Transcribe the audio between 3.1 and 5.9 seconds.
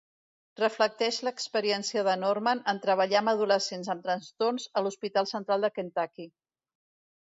amb adolescents amb trastorns a l'hospital central de